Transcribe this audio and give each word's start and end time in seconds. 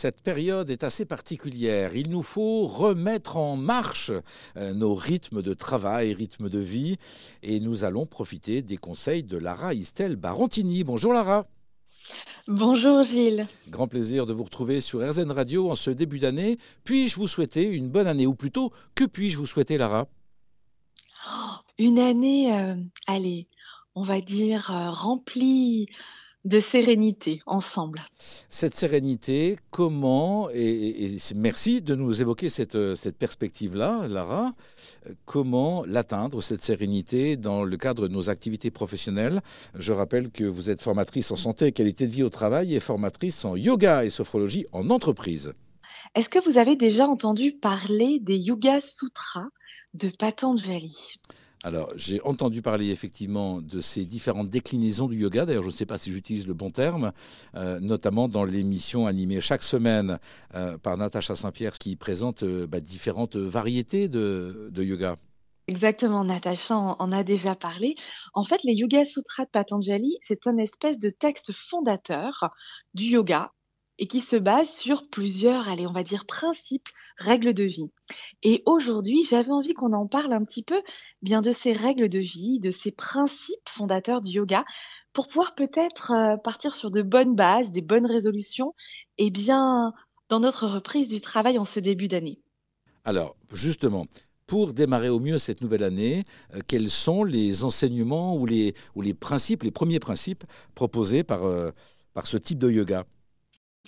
Cette 0.00 0.22
période 0.22 0.70
est 0.70 0.82
assez 0.82 1.04
particulière. 1.04 1.94
Il 1.94 2.08
nous 2.08 2.22
faut 2.22 2.64
remettre 2.64 3.36
en 3.36 3.54
marche 3.56 4.10
euh, 4.56 4.72
nos 4.72 4.94
rythmes 4.94 5.42
de 5.42 5.52
travail, 5.52 6.14
rythmes 6.14 6.48
de 6.48 6.58
vie. 6.58 6.96
Et 7.42 7.60
nous 7.60 7.84
allons 7.84 8.06
profiter 8.06 8.62
des 8.62 8.78
conseils 8.78 9.24
de 9.24 9.36
Lara 9.36 9.74
Istel 9.74 10.16
Barontini. 10.16 10.84
Bonjour 10.84 11.12
Lara. 11.12 11.48
Bonjour 12.48 13.02
Gilles. 13.02 13.46
Grand 13.68 13.88
plaisir 13.88 14.24
de 14.24 14.32
vous 14.32 14.44
retrouver 14.44 14.80
sur 14.80 15.06
RZN 15.06 15.32
Radio 15.32 15.70
en 15.70 15.74
ce 15.74 15.90
début 15.90 16.18
d'année. 16.18 16.56
Puis-je 16.84 17.16
vous 17.16 17.28
souhaiter 17.28 17.64
une 17.64 17.90
bonne 17.90 18.06
année 18.06 18.26
ou 18.26 18.34
plutôt, 18.34 18.72
que 18.94 19.04
puis-je 19.04 19.36
vous 19.36 19.44
souhaiter 19.44 19.76
Lara? 19.76 20.08
Oh, 21.30 21.56
Une 21.76 21.98
année, 21.98 22.58
euh, 22.58 22.74
allez, 23.06 23.48
on 23.94 24.02
va 24.02 24.22
dire 24.22 24.70
euh, 24.70 24.88
remplie 24.88 25.88
de 26.44 26.58
sérénité 26.58 27.42
ensemble. 27.46 28.02
Cette 28.48 28.74
sérénité, 28.74 29.56
comment, 29.70 30.48
et, 30.50 31.16
merci 31.34 31.82
de 31.82 31.94
nous 31.94 32.20
évoquer 32.20 32.48
cette, 32.48 32.94
cette 32.94 33.18
perspective-là, 33.18 34.08
Lara, 34.08 34.52
comment 35.26 35.84
l'atteindre, 35.84 36.42
cette 36.42 36.62
sérénité, 36.62 37.36
dans 37.36 37.62
le 37.62 37.76
cadre 37.76 38.08
de 38.08 38.12
nos 38.12 38.30
activités 38.30 38.70
professionnelles? 38.70 39.40
Je 39.74 39.92
rappelle 39.92 40.30
que 40.30 40.44
vous 40.44 40.70
êtes 40.70 40.80
formatrice 40.80 41.30
en 41.30 41.36
santé 41.36 41.66
et 41.66 41.72
qualité 41.72 42.06
de 42.06 42.12
vie 42.12 42.22
au 42.22 42.30
travail 42.30 42.74
et 42.74 42.80
formatrice 42.80 43.44
en 43.44 43.56
yoga 43.56 44.04
et 44.04 44.10
sophrologie 44.10 44.66
en 44.72 44.90
entreprise. 44.90 45.52
Est-ce 46.14 46.28
que 46.28 46.42
vous 46.44 46.58
avez 46.58 46.76
déjà 46.76 47.06
entendu 47.06 47.52
parler 47.52 48.18
des 48.20 48.36
Yoga 48.36 48.80
Sutras 48.80 49.48
de 49.94 50.08
Patanjali? 50.08 50.96
Alors, 51.62 51.90
j'ai 51.94 52.22
entendu 52.22 52.62
parler 52.62 52.90
effectivement 52.90 53.60
de 53.60 53.82
ces 53.82 54.06
différentes 54.06 54.48
déclinaisons 54.48 55.08
du 55.08 55.18
yoga. 55.18 55.44
D'ailleurs, 55.44 55.62
je 55.62 55.68
ne 55.68 55.72
sais 55.72 55.86
pas 55.86 55.98
si 55.98 56.10
j'utilise 56.10 56.46
le 56.46 56.54
bon 56.54 56.70
terme, 56.70 57.12
euh, 57.54 57.78
notamment 57.80 58.28
dans 58.28 58.44
l'émission 58.44 59.06
animée 59.06 59.42
chaque 59.42 59.62
semaine 59.62 60.18
euh, 60.54 60.78
par 60.78 60.96
Natacha 60.96 61.34
Saint-Pierre 61.34 61.78
qui 61.78 61.96
présente 61.96 62.44
euh, 62.44 62.66
bah, 62.66 62.80
différentes 62.80 63.36
variétés 63.36 64.08
de, 64.08 64.70
yoga. 64.78 65.16
Exactement, 65.66 66.24
Natacha 66.24 66.74
en, 66.74 67.12
a 67.12 67.22
déjà 67.24 67.54
parlé. 67.54 67.94
En 68.32 68.42
fait, 68.42 68.60
les 68.64 68.72
Yoga 68.72 69.04
Sutras 69.04 69.44
de 69.44 69.50
Patanjali, 69.50 70.16
c'est 70.22 70.46
un 70.46 70.56
espèce 70.56 70.98
de 70.98 71.10
texte 71.10 71.52
fondateur 71.52 72.50
du 72.94 73.04
yoga 73.04 73.52
et 74.00 74.06
qui 74.06 74.20
se 74.22 74.34
base 74.34 74.70
sur 74.70 75.02
plusieurs, 75.02 75.68
allez, 75.68 75.86
on 75.86 75.92
va 75.92 76.02
dire, 76.02 76.24
principes, 76.24 76.88
règles 77.18 77.52
de 77.52 77.64
vie. 77.64 77.90
Et 78.42 78.62
aujourd'hui, 78.64 79.26
j'avais 79.28 79.50
envie 79.50 79.74
qu'on 79.74 79.92
en 79.92 80.06
parle 80.06 80.32
un 80.32 80.42
petit 80.42 80.62
peu 80.62 80.80
bien 81.20 81.42
de 81.42 81.50
ces 81.50 81.74
règles 81.74 82.08
de 82.08 82.18
vie, 82.18 82.60
de 82.60 82.70
ces 82.70 82.92
principes 82.92 83.68
fondateurs 83.68 84.22
du 84.22 84.30
yoga, 84.30 84.64
pour 85.12 85.28
pouvoir 85.28 85.54
peut-être 85.54 86.12
euh, 86.12 86.36
partir 86.38 86.74
sur 86.74 86.90
de 86.90 87.02
bonnes 87.02 87.36
bases, 87.36 87.70
des 87.70 87.82
bonnes 87.82 88.06
résolutions, 88.06 88.74
et 89.18 89.30
bien 89.30 89.92
dans 90.30 90.40
notre 90.40 90.66
reprise 90.66 91.08
du 91.08 91.20
travail 91.20 91.58
en 91.58 91.66
ce 91.66 91.78
début 91.78 92.08
d'année. 92.08 92.40
Alors, 93.04 93.36
justement, 93.52 94.06
pour 94.46 94.72
démarrer 94.72 95.10
au 95.10 95.20
mieux 95.20 95.38
cette 95.38 95.60
nouvelle 95.60 95.82
année, 95.82 96.24
euh, 96.54 96.60
quels 96.66 96.88
sont 96.88 97.22
les 97.22 97.64
enseignements 97.64 98.34
ou 98.34 98.46
les, 98.46 98.74
ou 98.94 99.02
les 99.02 99.12
principes, 99.12 99.62
les 99.62 99.70
premiers 99.70 100.00
principes 100.00 100.44
proposés 100.74 101.22
par, 101.22 101.44
euh, 101.44 101.70
par 102.14 102.26
ce 102.26 102.38
type 102.38 102.58
de 102.58 102.70
yoga? 102.70 103.04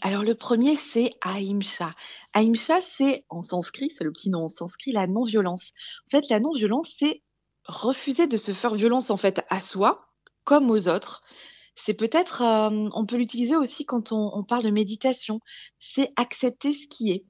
Alors 0.00 0.24
le 0.24 0.34
premier, 0.34 0.74
c'est 0.74 1.12
Ahimsa. 1.20 1.94
Ahimsa, 2.32 2.80
c'est 2.80 3.24
en 3.28 3.42
sanskrit, 3.42 3.90
c'est 3.90 4.04
le 4.04 4.12
petit 4.12 4.30
nom 4.30 4.44
en 4.44 4.48
sanskrit, 4.48 4.92
la 4.92 5.06
non-violence. 5.06 5.72
En 6.06 6.10
fait, 6.10 6.28
la 6.28 6.40
non-violence, 6.40 6.94
c'est 6.98 7.22
refuser 7.66 8.26
de 8.26 8.36
se 8.36 8.52
faire 8.52 8.74
violence 8.74 9.10
en 9.10 9.16
fait 9.16 9.44
à 9.50 9.60
soi 9.60 10.08
comme 10.44 10.70
aux 10.70 10.88
autres. 10.88 11.22
C'est 11.74 11.94
peut-être, 11.94 12.42
euh, 12.42 12.88
on 12.94 13.06
peut 13.06 13.16
l'utiliser 13.16 13.56
aussi 13.56 13.86
quand 13.86 14.12
on, 14.12 14.42
parle 14.44 14.64
de 14.64 14.70
méditation. 14.70 15.40
C'est 15.78 16.12
accepter 16.16 16.72
ce 16.72 16.86
qui 16.88 17.10
est. 17.10 17.24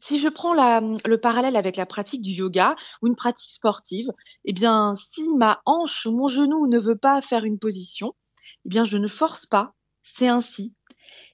Si 0.00 0.20
je 0.20 0.28
prends 0.28 0.54
le 0.54 1.16
parallèle 1.16 1.56
avec 1.56 1.76
la 1.76 1.86
pratique 1.86 2.20
du 2.20 2.30
yoga 2.30 2.76
ou 3.00 3.06
une 3.08 3.16
pratique 3.16 3.50
sportive, 3.50 4.10
eh 4.44 4.52
bien, 4.52 4.94
si 4.96 5.22
ma 5.34 5.62
hanche 5.64 6.06
ou 6.06 6.12
mon 6.12 6.28
genou 6.28 6.66
ne 6.66 6.78
veut 6.78 6.98
pas 6.98 7.22
faire 7.22 7.44
une 7.44 7.58
position, 7.58 8.14
eh 8.66 8.68
bien, 8.68 8.84
je 8.84 8.98
ne 8.98 9.08
force 9.08 9.46
pas. 9.46 9.72
C'est 10.02 10.28
ainsi. 10.28 10.74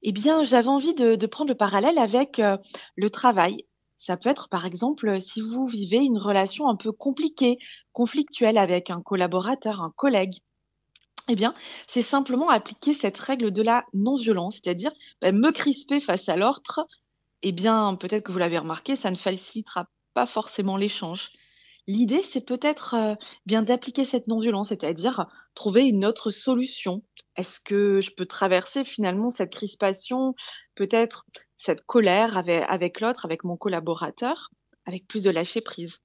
Eh 0.03 0.13
bien, 0.13 0.43
j'avais 0.43 0.69
envie 0.69 0.95
de, 0.95 1.27
prendre 1.27 1.51
le 1.51 1.57
parallèle 1.57 1.99
avec 1.99 2.39
euh, 2.39 2.57
le 2.97 3.11
travail. 3.11 3.67
Ça 3.99 4.17
peut 4.17 4.31
être, 4.31 4.49
par 4.49 4.65
exemple, 4.65 5.21
si 5.21 5.43
vous 5.43 5.67
vivez 5.67 5.99
une 5.99 6.17
relation 6.17 6.69
un 6.69 6.77
peu 6.77 6.91
compliquée, 6.91 7.59
conflictuelle 7.93 8.57
avec 8.57 8.89
un 8.89 9.03
collaborateur, 9.03 9.83
un 9.83 9.93
collègue. 9.95 10.39
Eh 11.29 11.37
bien, 11.37 11.55
c'est 11.87 12.03
simplement 12.03 12.49
appliquer 12.49 12.95
cette 12.95 13.19
règle 13.19 13.51
de 13.51 13.63
la 13.63 13.85
non-violence, 13.93 14.55
c'est-à-dire 14.55 14.93
ben, 15.21 15.37
me 15.37 15.53
crisper 15.53 16.01
face 16.01 16.29
à 16.31 16.37
l'autre. 16.37 16.87
Eh 17.43 17.53
bien, 17.53 17.95
peut-être 17.95 18.25
que 18.25 18.33
vous 18.33 18.39
l'avez 18.39 18.59
remarqué, 18.59 18.97
ça 18.97 19.11
ne 19.11 19.17
facilitera 19.17 19.87
pas 20.15 20.27
forcément 20.27 20.79
l'échange. 20.79 21.31
L'idée, 21.91 22.23
c'est 22.23 22.41
peut-être 22.41 22.95
euh, 22.95 23.15
bien 23.47 23.63
d'appliquer 23.63 24.05
cette 24.05 24.29
non-violence, 24.29 24.69
c'est-à-dire 24.69 25.27
trouver 25.57 25.83
une 25.83 26.05
autre 26.05 26.31
solution. 26.31 27.03
Est-ce 27.35 27.59
que 27.59 28.01
je 28.01 28.13
peux 28.13 28.27
traverser 28.27 28.85
finalement 28.85 29.29
cette 29.29 29.51
crispation, 29.51 30.37
peut-être 30.77 31.27
cette 31.59 31.85
colère 31.85 32.37
avec, 32.37 33.01
l'autre, 33.01 33.25
avec 33.25 33.43
mon 33.43 33.57
collaborateur, 33.57 34.51
avec 34.87 35.09
plus 35.09 35.25
de 35.25 35.31
lâcher 35.31 35.63
prise? 35.63 35.99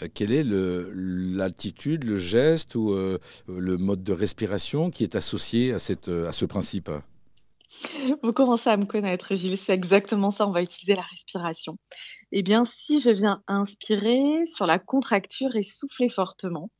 Euh, 0.00 0.08
quelle 0.12 0.32
est 0.32 0.44
l'attitude, 0.44 2.04
le, 2.04 2.16
geste 2.16 2.74
ou 2.74 2.92
euh, 2.92 3.18
le 3.46 3.76
mode 3.76 4.04
de 4.04 4.12
respiration 4.14 4.90
qui 4.90 5.02
est 5.04 5.16
associé 5.16 5.74
à, 5.74 5.78
ce 5.78 6.44
principe? 6.46 6.90
vous 8.22 8.32
commencez 8.32 8.70
à 8.70 8.76
me 8.76 8.86
connaître, 8.86 9.34
Gilles. 9.34 9.58
C'est 9.58 9.72
exactement 9.72 10.30
ça. 10.30 10.46
On 10.46 10.52
va 10.52 10.62
utiliser 10.62 10.94
la 10.94 11.02
respiration. 11.02 11.76
Eh 12.32 12.42
bien, 12.42 12.64
si 12.64 13.00
je 13.00 13.10
viens 13.10 13.42
inspirer 13.46 14.44
sur 14.46 14.66
la 14.66 14.78
contracture 14.78 15.54
et 15.56 15.62
souffler 15.62 16.08
fortement, 16.08 16.70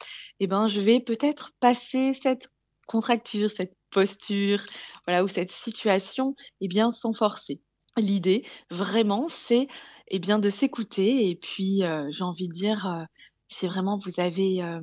eh 0.41 0.47
bien, 0.47 0.67
je 0.67 0.81
vais 0.81 1.01
peut-être 1.01 1.53
passer 1.61 2.15
cette 2.23 2.49
contracture, 2.87 3.51
cette 3.51 3.75
posture, 3.91 4.61
voilà, 5.07 5.25
ou 5.25 5.29
cette 5.29 5.51
situation, 5.53 6.35
eh 6.61 6.69
bien, 6.69 6.93
sans 6.93 7.13
forcer. 7.13 7.61
L'idée, 7.97 8.45
vraiment, 8.71 9.29
c'est 9.29 9.69
eh 10.09 10.19
bien 10.19 10.39
de 10.39 10.51
s'écouter 10.51 11.31
et 11.31 11.37
puis, 11.37 11.85
euh, 11.85 12.09
j'ai 12.11 12.25
envie 12.25 12.49
de 12.49 12.53
dire, 12.53 12.87
euh, 12.87 13.05
si 13.49 13.67
vraiment 13.67 13.97
vous 13.97 14.21
avez 14.21 14.63
euh, 14.63 14.81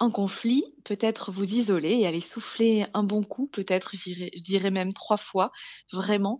un 0.00 0.10
conflit, 0.10 0.64
peut-être 0.84 1.32
vous 1.32 1.44
isoler 1.44 1.92
et 1.92 2.06
aller 2.06 2.20
souffler 2.20 2.86
un 2.94 3.02
bon 3.02 3.22
coup, 3.22 3.46
peut-être, 3.46 3.92
je 3.94 4.42
dirais 4.42 4.70
même 4.70 4.92
trois 4.92 5.16
fois, 5.16 5.52
vraiment, 5.92 6.38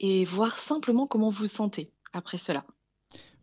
et 0.00 0.24
voir 0.24 0.58
simplement 0.58 1.06
comment 1.06 1.30
vous 1.30 1.38
vous 1.38 1.46
sentez 1.46 1.92
après 2.12 2.38
cela 2.38 2.64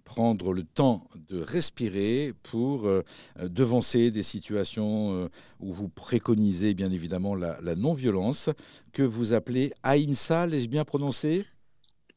prendre 0.06 0.54
le 0.54 0.64
temps 0.64 1.10
de 1.16 1.42
respirer 1.42 2.34
pour 2.44 2.86
euh, 2.86 3.04
devancer 3.42 4.12
des 4.12 4.24
situations 4.24 5.14
euh, 5.14 5.30
où 5.60 5.74
vous 5.74 5.90
préconisez 5.90 6.74
bien 6.74 6.92
évidemment 6.92 7.36
la, 7.36 7.60
la 7.62 7.76
non-violence, 7.76 8.50
que 8.94 9.04
vous 9.04 9.34
appelez 9.34 9.74
Ahimsa, 9.84 10.48
l'ai-je 10.48 10.70
bien 10.70 10.86
prononcé? 10.86 11.46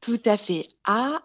Tout 0.00 0.20
à 0.26 0.36
fait. 0.36 0.68
A-H-I-M-S-A. 0.84 1.18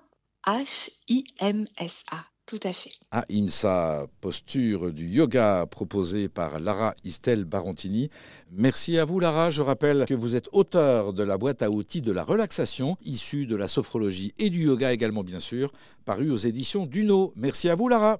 Tout 2.53 2.67
à 2.67 2.71
fait. 2.73 2.91
Ahimsa, 3.09 4.05
posture 4.21 4.93
du 4.93 5.07
yoga 5.07 5.65
proposée 5.65 6.29
par 6.29 6.59
Lara 6.59 6.93
Istel 7.03 7.45
Barontini. 7.45 8.11
Merci 8.51 8.99
à 8.99 9.05
vous 9.05 9.19
Lara. 9.19 9.49
Je 9.49 9.63
rappelle 9.63 10.05
que 10.05 10.13
vous 10.13 10.35
êtes 10.35 10.49
auteur 10.51 11.13
de 11.13 11.23
la 11.23 11.39
boîte 11.39 11.63
à 11.63 11.71
outils 11.71 12.03
de 12.03 12.11
la 12.11 12.23
relaxation, 12.23 12.95
issue 13.03 13.47
de 13.47 13.55
la 13.55 13.67
sophrologie 13.67 14.35
et 14.37 14.51
du 14.51 14.65
yoga 14.65 14.93
également 14.93 15.23
bien 15.23 15.39
sûr, 15.39 15.71
parue 16.05 16.29
aux 16.29 16.37
éditions 16.37 16.85
Duno. 16.85 17.33
Merci 17.35 17.69
à 17.69 17.75
vous 17.75 17.89
Lara. 17.89 18.19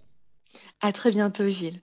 À 0.81 0.91
très 0.91 1.11
bientôt 1.11 1.47
Gilles. 1.47 1.79